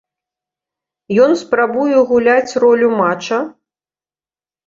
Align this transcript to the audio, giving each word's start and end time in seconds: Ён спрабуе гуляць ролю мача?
Ён 1.25 1.31
спрабуе 1.41 1.99
гуляць 2.11 2.57
ролю 2.63 2.87
мача? 3.01 3.39